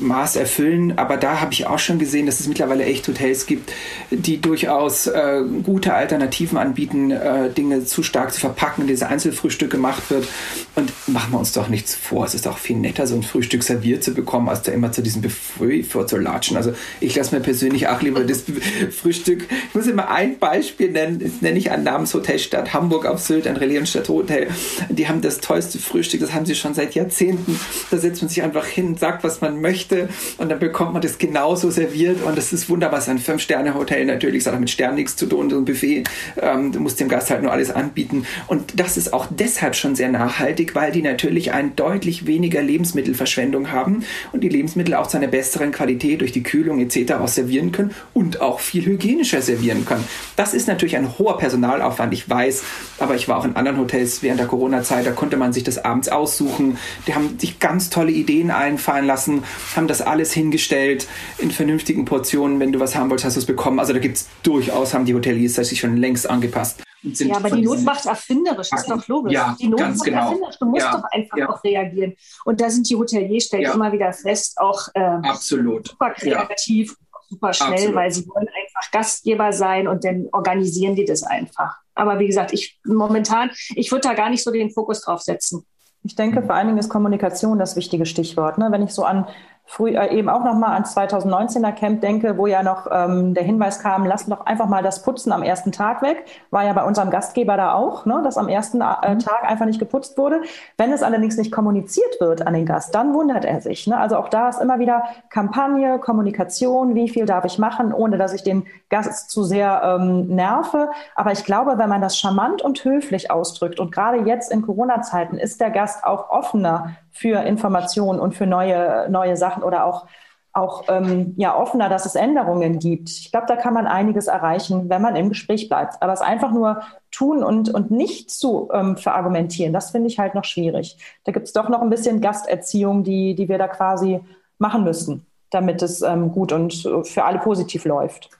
[0.00, 0.98] Maß erfüllen.
[0.98, 3.72] Aber da habe ich auch schon gesehen, dass es mittlerweile echt Hotels gibt,
[4.10, 10.10] die durchaus äh, gute Alternativen anbieten, äh, Dinge zu stark zu verpacken, diese Einzelfrühstück gemacht
[10.10, 10.26] wird.
[10.74, 12.24] Und machen wir uns doch nichts vor.
[12.24, 15.02] Es ist auch viel netter, so ein Frühstück serviert zu bekommen, als da immer zu
[15.02, 16.56] diesem Buffet vorzulatschen.
[16.56, 18.44] Also ich lasse mir persönlich auch lieber das
[18.90, 19.46] Frühstück.
[19.68, 23.46] Ich muss immer ein Beispiel nennen, das nenne ich ein Namenshotel Stadt Hamburg auf Sylt,
[23.46, 24.48] ein Religionsstadt Hotel.
[24.88, 27.58] Die haben das tollste Frühstück, das haben sie schon seit Jahrzehnten.
[27.90, 31.18] Da setzt man sich einfach hin, sagt, was man möchte und dann bekommt man das
[31.18, 32.98] genauso serviert und das ist wunderbar.
[32.98, 36.04] Es ist ein Fünf-Sterne-Hotel natürlich, es hat mit Sternen nichts zu tun, so ein Buffet.
[36.40, 39.94] Ähm, du musst dem Gast halt nur alles anbieten und das ist auch deshalb schon
[39.94, 45.16] sehr nachhaltig, weil die natürlich ein deutlich weniger Lebensmittelverschwendung haben und die Lebensmittel auch zu
[45.16, 47.12] einer besseren Qualität durch die Kühlung etc.
[47.14, 50.04] auch servieren können und auch viel hygienischer servieren können.
[50.36, 52.62] Das ist natürlich ein hoher Personalaufwand, ich weiß,
[52.98, 55.78] aber ich war auch in anderen Hotels während der Corona-Zeit, da konnte man sich das
[55.84, 56.78] abends aussuchen.
[57.06, 59.44] Die haben sich ganz tolle Ideen einfallen lassen,
[59.76, 61.06] haben das alles hingestellt
[61.38, 62.60] in vernünftigen Portionen.
[62.60, 63.78] Wenn du was haben wolltest, hast du es bekommen.
[63.80, 66.82] Also da gibt es durchaus, haben die Hoteliers sich schon längst angepasst.
[67.02, 69.32] ja, aber die Not macht erfinderisch, das ist doch logisch.
[69.32, 70.22] Ja, die Not macht genau.
[70.26, 71.48] erfinderisch, du musst ja, doch einfach ja.
[71.48, 72.14] auch reagieren.
[72.44, 73.74] Und da sind die Hoteliers, stelle ich Ja.
[73.74, 75.88] immer wieder fest, auch Absolut.
[75.88, 76.94] super kreativ,
[77.28, 77.94] super schnell, Absolut.
[77.94, 78.48] weil sie wollen
[78.92, 81.76] Gastgeber sein und dann organisieren die das einfach.
[81.94, 85.64] Aber wie gesagt, ich momentan, ich würde da gar nicht so den Fokus drauf setzen.
[86.02, 88.56] Ich denke, vor allen Dingen ist Kommunikation das wichtige Stichwort.
[88.56, 88.68] Ne?
[88.70, 89.28] Wenn ich so an
[89.70, 93.78] früh, äh, eben auch nochmal ans 2019er Camp denke, wo ja noch ähm, der Hinweis
[93.78, 96.24] kam, lasst doch einfach mal das Putzen am ersten Tag weg.
[96.50, 98.20] War ja bei unserem Gastgeber da auch, ne?
[98.24, 100.42] dass am ersten äh, Tag einfach nicht geputzt wurde.
[100.76, 103.86] Wenn es allerdings nicht kommuniziert wird an den Gast, dann wundert er sich.
[103.86, 103.96] Ne?
[103.96, 108.34] Also auch da ist immer wieder Kampagne, Kommunikation, wie viel darf ich machen, ohne dass
[108.34, 110.90] ich den Gast zu sehr ähm, nerve.
[111.14, 115.38] Aber ich glaube, wenn man das charmant und höflich ausdrückt und gerade jetzt in Corona-Zeiten
[115.38, 120.06] ist der Gast auch offener für Informationen und für neue, neue Sachen oder auch,
[120.52, 123.08] auch ähm, ja, offener, dass es Änderungen gibt.
[123.10, 126.02] Ich glaube, da kann man einiges erreichen, wenn man im Gespräch bleibt.
[126.02, 130.34] Aber es einfach nur tun und, und nicht zu ähm, verargumentieren, das finde ich halt
[130.34, 130.96] noch schwierig.
[131.24, 134.20] Da gibt es doch noch ein bisschen Gasterziehung, die, die wir da quasi
[134.58, 138.39] machen müssen, damit es ähm, gut und für alle positiv läuft.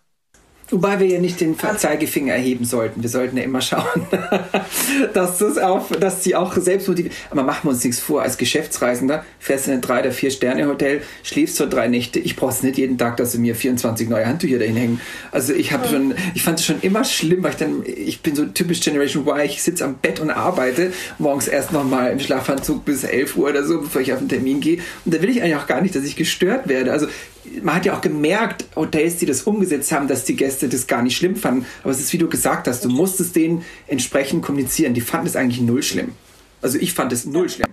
[0.71, 3.03] Wobei wir ja nicht den Zeigefinger erheben sollten.
[3.03, 4.07] Wir sollten ja immer schauen,
[5.15, 7.15] dass das auch, dass die auch selbst motiviert.
[7.31, 8.23] Aber machen wir uns nichts vor.
[8.23, 12.21] Als Geschäftsreisender fährst du in ein drei oder vier Sterne Hotel, schläfst für drei Nächte.
[12.21, 15.01] Ich brauche es nicht jeden Tag, dass sie mir 24 neue Handtücher dahin hängen.
[15.33, 18.37] Also ich habe schon, ich fand es schon immer schlimm, weil ich dann, ich bin
[18.37, 19.45] so typisch Generation Y.
[19.45, 23.49] Ich sitze am Bett und arbeite morgens erst noch mal im Schlafanzug bis 11 Uhr
[23.49, 24.79] oder so, bevor ich auf den Termin gehe.
[25.05, 26.93] Und da will ich eigentlich auch gar nicht, dass ich gestört werde.
[26.93, 27.09] Also
[27.63, 31.03] man hat ja auch gemerkt, Hotels, die das umgesetzt haben, dass die Gäste das gar
[31.03, 31.67] nicht schlimm fanden.
[31.83, 34.95] Aber es ist, wie du gesagt hast, du musstest denen entsprechend kommunizieren.
[34.95, 36.13] Die fanden es eigentlich null schlimm.
[36.63, 37.69] Also ich fand es null schlimm.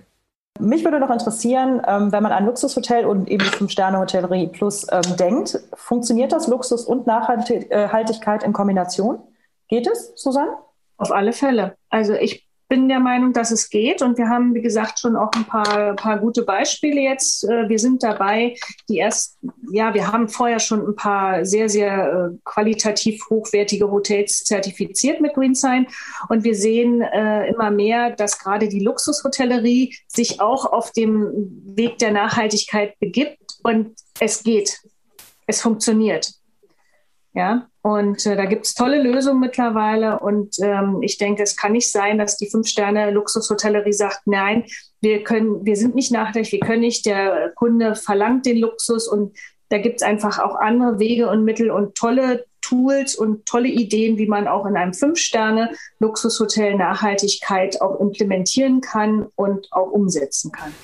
[0.60, 5.60] Mich würde noch interessieren, ähm, wenn man an Luxushotel und eben Fünf-Sterne-Hotellerie Plus ähm, denkt,
[5.74, 9.20] funktioniert das Luxus und Nachhaltigkeit in Kombination?
[9.68, 10.56] Geht es, Susanne?
[10.96, 11.76] Auf alle Fälle.
[11.90, 14.02] Also ich bin der Meinung, dass es geht.
[14.02, 17.44] Und wir haben, wie gesagt, schon auch ein paar, paar gute Beispiele jetzt.
[17.44, 18.54] Äh, wir sind dabei,
[18.88, 19.38] die erst,
[19.72, 25.34] ja, wir haben vorher schon ein paar sehr, sehr äh, qualitativ hochwertige Hotels zertifiziert mit
[25.34, 25.86] GreenSign.
[26.28, 31.26] Und wir sehen äh, immer mehr, dass gerade die Luxushotellerie sich auch auf dem
[31.64, 33.38] Weg der Nachhaltigkeit begibt.
[33.62, 34.80] Und es geht.
[35.46, 36.38] Es funktioniert.
[37.38, 40.18] Ja, und äh, da gibt es tolle Lösungen mittlerweile.
[40.18, 44.64] Und ähm, ich denke, es kann nicht sein, dass die Fünf-Sterne-Luxushotellerie sagt, nein,
[45.00, 49.38] wir können, wir sind nicht nachhaltig, wir können nicht, der Kunde verlangt den Luxus und
[49.68, 54.18] da gibt es einfach auch andere Wege und Mittel und tolle Tools und tolle Ideen,
[54.18, 60.74] wie man auch in einem Fünf-Sterne-Luxushotel Nachhaltigkeit auch implementieren kann und auch umsetzen kann.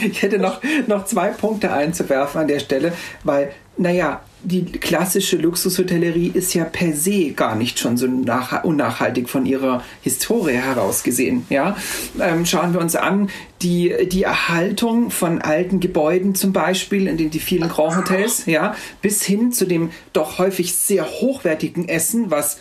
[0.00, 6.30] Ich hätte noch, noch zwei Punkte einzuwerfen an der Stelle, weil, naja, die klassische Luxushotellerie
[6.32, 11.46] ist ja per se gar nicht schon so unnachhaltig von ihrer Historie heraus gesehen.
[11.48, 11.76] Ja?
[12.20, 13.30] Ähm, schauen wir uns an,
[13.62, 18.74] die, die Erhaltung von alten Gebäuden zum Beispiel, in den die vielen Grand Hotels, ja,
[19.00, 22.58] bis hin zu dem doch häufig sehr hochwertigen Essen, was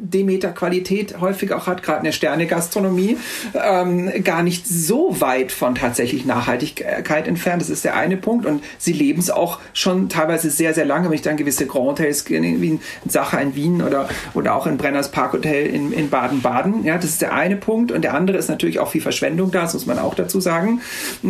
[0.00, 3.16] Demeter-Qualität häufig auch hat, gerade in der Sterne-Gastronomie,
[3.54, 7.62] ähm, gar nicht so weit von tatsächlich Nachhaltigkeit entfernt.
[7.62, 8.46] Das ist der eine Punkt.
[8.46, 11.08] Und sie leben es auch schon teilweise sehr, sehr lange.
[11.08, 14.76] Wenn ich dann gewisse Grand Hotels wie in Sache in Wien oder, oder auch in
[14.76, 16.84] Brenners Park Hotel in, in Baden-Baden.
[16.84, 17.92] Ja, das ist der eine Punkt.
[17.92, 20.80] Und der andere ist natürlich auch viel Verschwendung da, das muss man auch dazu sagen.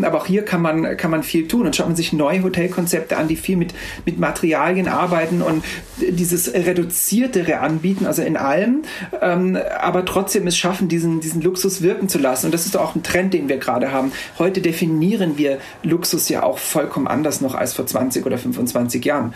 [0.02, 1.66] Aber auch hier kann man, kann man viel tun.
[1.66, 5.64] Und schaut man sich neue Hotelkonzepte an, die viel mit, mit Materialien arbeiten und
[6.10, 8.82] dieses reduziertere anbieten, also in allem,
[9.20, 12.46] ähm, aber trotzdem es schaffen, diesen, diesen Luxus wirken zu lassen.
[12.46, 14.12] Und das ist auch ein Trend, den wir gerade haben.
[14.38, 19.34] Heute definieren wir Luxus ja auch vollkommen anders noch als vor 20 oder 25 Jahren.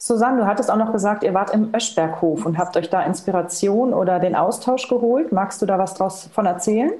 [0.00, 3.92] Susanne, du hattest auch noch gesagt, ihr wart im Öschberghof und habt euch da Inspiration
[3.92, 5.32] oder den Austausch geholt.
[5.32, 6.92] Magst du da was draus von erzählen?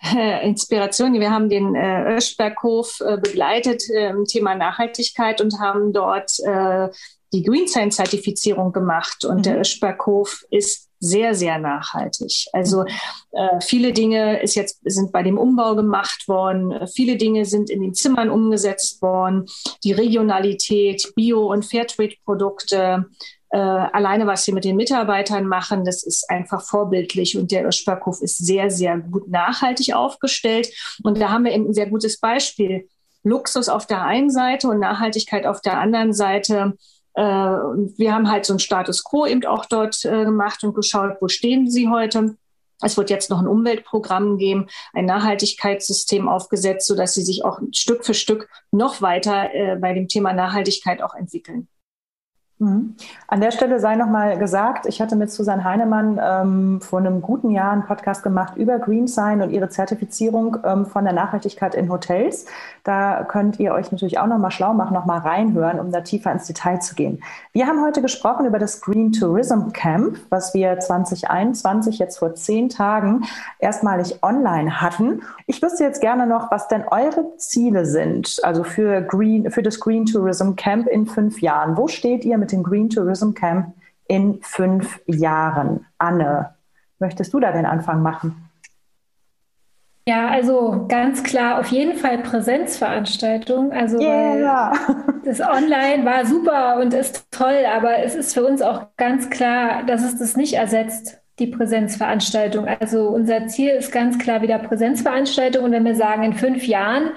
[0.42, 1.14] Inspiration.
[1.14, 6.88] Wir haben den äh, Öschberghof äh, begleitet äh, im Thema Nachhaltigkeit und haben dort äh,
[7.36, 9.42] die Green Science Zertifizierung gemacht und mhm.
[9.42, 12.46] der Öschberghof ist sehr, sehr nachhaltig.
[12.54, 12.84] Also
[13.32, 17.82] äh, viele Dinge ist jetzt, sind bei dem Umbau gemacht worden, viele Dinge sind in
[17.82, 19.44] den Zimmern umgesetzt worden,
[19.84, 23.06] die Regionalität, Bio- und Fairtrade-Produkte,
[23.50, 28.22] äh, alleine was sie mit den Mitarbeitern machen, das ist einfach vorbildlich und der Öschberghof
[28.22, 30.68] ist sehr, sehr gut nachhaltig aufgestellt.
[31.02, 32.88] Und da haben wir eben ein sehr gutes Beispiel.
[33.22, 36.74] Luxus auf der einen Seite und Nachhaltigkeit auf der anderen Seite
[37.16, 41.28] wir haben halt so einen Status quo eben auch dort äh, gemacht und geschaut, wo
[41.28, 42.36] stehen sie heute.
[42.82, 48.04] Es wird jetzt noch ein Umweltprogramm geben, ein Nachhaltigkeitssystem aufgesetzt, sodass sie sich auch Stück
[48.04, 51.68] für Stück noch weiter äh, bei dem Thema Nachhaltigkeit auch entwickeln.
[52.58, 52.94] Mhm.
[53.28, 57.50] An der Stelle sei nochmal gesagt, ich hatte mit Susanne Heinemann ähm, vor einem guten
[57.50, 61.90] Jahr einen Podcast gemacht über Green Sign und ihre Zertifizierung ähm, von der Nachhaltigkeit in
[61.90, 62.46] Hotels.
[62.82, 66.46] Da könnt ihr euch natürlich auch nochmal schlau machen, nochmal reinhören, um da tiefer ins
[66.46, 67.22] Detail zu gehen.
[67.52, 72.70] Wir haben heute gesprochen über das Green Tourism Camp, was wir 2021 jetzt vor zehn
[72.70, 73.24] Tagen
[73.58, 75.20] erstmalig online hatten.
[75.46, 79.78] Ich wüsste jetzt gerne noch, was denn eure Ziele sind, also für, Green, für das
[79.78, 81.76] Green Tourism Camp in fünf Jahren.
[81.76, 83.74] Wo steht ihr mit mit dem Green Tourism Camp
[84.06, 85.84] in fünf Jahren?
[85.98, 86.54] Anne,
[87.00, 88.36] möchtest du da den Anfang machen?
[90.08, 93.72] Ja, also ganz klar auf jeden Fall Präsenzveranstaltung.
[93.72, 94.72] Also yeah.
[95.24, 99.82] das Online war super und ist toll, aber es ist für uns auch ganz klar,
[99.82, 102.68] dass es das nicht ersetzt, die Präsenzveranstaltung.
[102.68, 107.10] Also unser Ziel ist ganz klar wieder Präsenzveranstaltung und wenn wir sagen in fünf Jahren,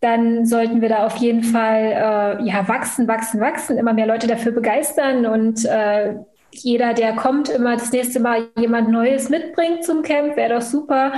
[0.00, 4.26] dann sollten wir da auf jeden Fall äh, ja wachsen, wachsen, wachsen, immer mehr Leute
[4.26, 6.14] dafür begeistern und äh,
[6.50, 11.12] jeder, der kommt, immer das nächste Mal jemand Neues mitbringt zum Camp, wäre doch super.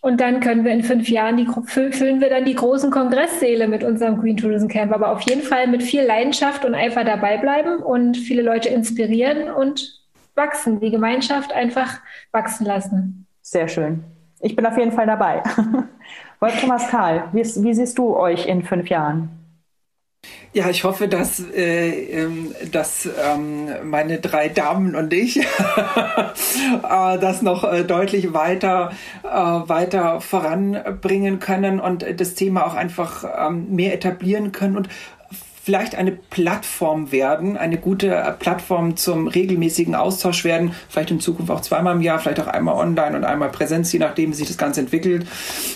[0.00, 3.82] Und dann können wir in fünf Jahren die füllen wir dann die großen Kongresssäle mit
[3.82, 4.92] unserem Green Tourism Camp.
[4.92, 9.50] Aber auf jeden Fall mit viel Leidenschaft und Eifer dabei bleiben und viele Leute inspirieren
[9.50, 10.02] und
[10.34, 13.26] wachsen, die Gemeinschaft einfach wachsen lassen.
[13.42, 14.04] Sehr schön.
[14.40, 15.42] Ich bin auf jeden Fall dabei.
[16.40, 19.30] Wolf Thomas Karl, wie, wie, siehst du euch in fünf Jahren?
[20.52, 25.44] Ja, ich hoffe, dass, äh, ähm, dass ähm, meine drei Damen und ich äh,
[26.82, 28.90] das noch äh, deutlich weiter,
[29.22, 34.88] äh, weiter voranbringen können und das Thema auch einfach ähm, mehr etablieren können und
[35.66, 41.60] vielleicht eine Plattform werden, eine gute Plattform zum regelmäßigen Austausch werden, vielleicht in Zukunft auch
[41.60, 44.58] zweimal im Jahr, vielleicht auch einmal online und einmal Präsenz, je nachdem, wie sich das
[44.58, 45.26] Ganze entwickelt,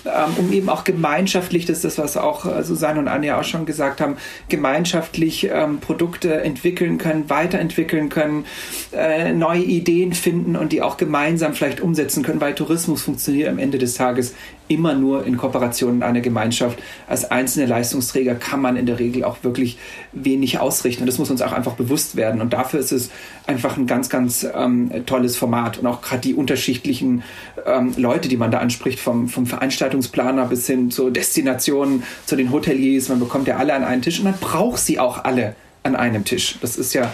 [0.07, 3.43] ähm, um eben auch gemeinschaftlich, das ist das, was auch äh, Susanne und Anja auch
[3.43, 4.17] schon gesagt haben,
[4.49, 8.47] gemeinschaftlich ähm, Produkte entwickeln können, weiterentwickeln können,
[8.93, 13.59] äh, neue Ideen finden und die auch gemeinsam vielleicht umsetzen können, weil Tourismus funktioniert am
[13.59, 14.37] Ende des Tages
[14.71, 16.79] immer nur in Kooperation in einer Gemeinschaft.
[17.09, 19.79] Als einzelne Leistungsträger kann man in der Regel auch wirklich
[20.13, 21.03] wenig ausrichten.
[21.03, 22.41] Und das muss uns auch einfach bewusst werden.
[22.41, 23.11] Und dafür ist es
[23.49, 25.79] einfach ein ganz, ganz ähm, tolles Format.
[25.79, 27.25] Und auch gerade die unterschiedlichen
[27.67, 32.53] ähm, Leute, die man da anspricht, vom, vom Veranstaltungsplaner bis hin zur Destination, zu den
[32.53, 33.09] Hoteliers.
[33.09, 36.25] Man bekommt ja alle an einen Tisch und man braucht sie auch alle an einem
[36.25, 36.59] Tisch.
[36.61, 37.13] Das ist ja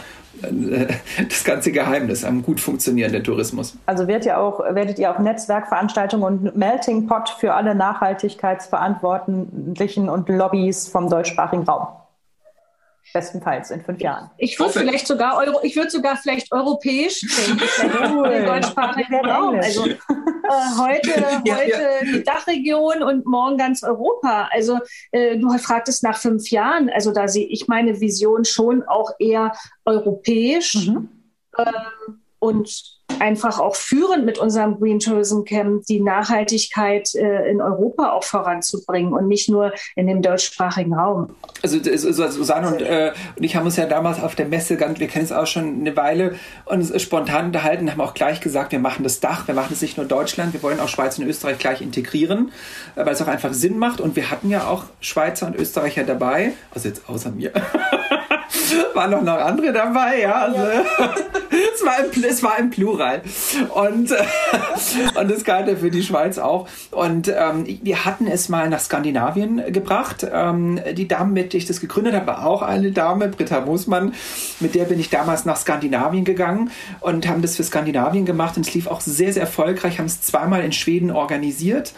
[1.29, 3.77] das ganze Geheimnis am gut funktionierenden Tourismus.
[3.87, 10.29] Also werdet ihr auch, werdet ihr auch Netzwerkveranstaltungen und Melting Pot für alle Nachhaltigkeitsverantwortlichen und
[10.29, 11.89] Lobbys vom deutschsprachigen Raum?
[13.13, 14.31] Bestenfalls in fünf Jahren.
[14.39, 18.45] Ich würde vielleicht sogar Euro, ich würde sogar vielleicht europäisch denken, cool.
[18.45, 19.57] deutschsprachigen Raum.
[19.57, 19.97] Also äh,
[20.79, 21.11] heute,
[21.45, 22.13] ja, heute ja.
[22.13, 24.49] die Dachregion und morgen ganz Europa.
[24.53, 24.79] Also
[25.13, 26.91] äh, du fragtest nach fünf Jahren.
[26.91, 29.53] Also da sehe ich meine Vision schon auch eher
[29.85, 30.75] europäisch.
[30.87, 31.09] Mhm.
[31.59, 38.13] Ähm, und einfach auch führend mit unserem Green Tourism Camp die Nachhaltigkeit äh, in Europa
[38.13, 41.35] auch voranzubringen und nicht nur in dem deutschsprachigen Raum.
[41.63, 45.09] Also, Susanne und, äh, und ich haben uns ja damals auf der Messe, ganz, wir
[45.09, 46.35] kennen es auch schon eine Weile,
[46.67, 49.97] uns spontan unterhalten, haben auch gleich gesagt, wir machen das Dach, wir machen es nicht
[49.97, 52.53] nur Deutschland, wir wollen auch Schweiz und Österreich gleich integrieren,
[52.95, 56.05] äh, weil es auch einfach Sinn macht und wir hatten ja auch Schweizer und Österreicher
[56.05, 57.53] dabei, also jetzt außer mir.
[58.95, 60.33] waren noch noch andere dabei, ja.
[60.33, 60.85] Also, ja.
[61.75, 63.23] es, war im, es war im Plural.
[63.75, 64.11] Und,
[65.21, 66.69] und das galt für die Schweiz auch.
[66.91, 70.27] Und ähm, wir hatten es mal nach Skandinavien gebracht.
[70.31, 74.15] Ähm, die Dame, mit der ich das gegründet habe, war auch eine Dame, Britta Moosmann.
[74.61, 78.57] Mit der bin ich damals nach Skandinavien gegangen und haben das für Skandinavien gemacht.
[78.57, 81.93] Und es lief auch sehr, sehr erfolgreich, haben es zweimal in Schweden organisiert.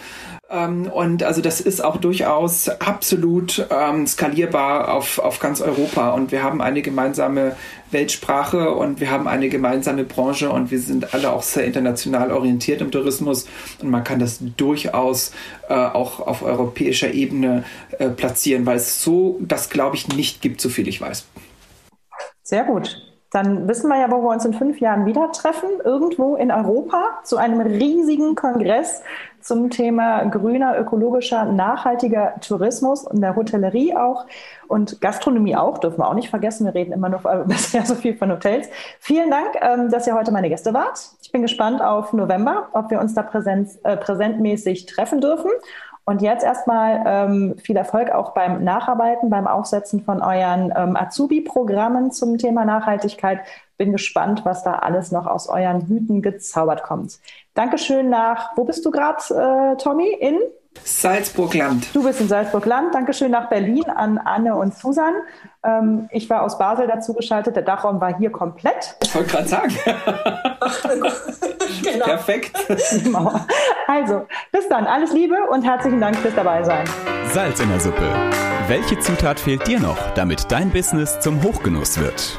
[0.51, 6.11] Ähm, und also das ist auch durchaus absolut ähm, skalierbar auf, auf ganz Europa.
[6.11, 7.57] Und wir haben eine gemeinsame
[7.91, 12.81] Weltsprache und wir haben eine gemeinsame Branche und wir sind alle auch sehr international orientiert
[12.81, 13.47] im Tourismus.
[13.83, 15.33] Und man kann das durchaus
[15.69, 17.65] äh, auch auf europäischer Ebene
[17.99, 21.27] äh, platzieren, weil es so, das glaube ich, nicht gibt, so viel ich weiß.
[22.43, 23.05] Sehr gut.
[23.31, 25.69] Dann wissen wir ja, wo wir uns in fünf Jahren wieder treffen.
[25.85, 29.03] Irgendwo in Europa zu einem riesigen Kongress
[29.49, 34.27] zum Thema grüner, ökologischer, nachhaltiger Tourismus und der Hotellerie auch
[34.69, 36.67] und Gastronomie auch, dürfen wir auch nicht vergessen.
[36.67, 38.69] Wir reden immer noch bisher so viel von Hotels.
[39.01, 41.01] Vielen Dank, ähm, dass ihr heute meine Gäste wart.
[41.23, 45.51] Ich bin gespannt auf November, ob wir uns da präsent, äh, präsentmäßig treffen dürfen.
[46.05, 52.13] Und jetzt erstmal ähm, viel Erfolg auch beim Nacharbeiten, beim Aufsetzen von euren ähm, Azubi-Programmen
[52.13, 53.41] zum Thema Nachhaltigkeit.
[53.79, 57.19] Bin gespannt, was da alles noch aus euren Hüten gezaubert kommt.
[57.55, 60.13] Dankeschön nach, wo bist du gerade, äh, Tommy?
[60.21, 60.39] In?
[60.85, 61.95] Salzburg-Land.
[61.95, 62.95] Du bist in Salzburg-Land.
[62.95, 65.15] Dankeschön nach Berlin an Anne und Susan.
[65.65, 67.57] Ähm, ich war aus Basel dazu geschaltet.
[67.57, 68.97] Der Dachraum war hier komplett.
[69.03, 69.75] Ich wollte gerade sagen.
[71.83, 72.05] genau.
[72.05, 72.57] Perfekt.
[73.03, 73.33] Genau.
[73.87, 74.87] Also, bis dann.
[74.87, 76.87] Alles Liebe und herzlichen Dank fürs Dabeisein.
[77.33, 78.09] Salz in der Suppe.
[78.69, 82.39] Welche Zutat fehlt dir noch, damit dein Business zum Hochgenuss wird?